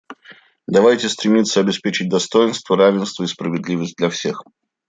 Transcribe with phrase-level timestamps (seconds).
[0.65, 4.43] Давайте стремиться обеспечить достоинство, равенство и справедливость для всех.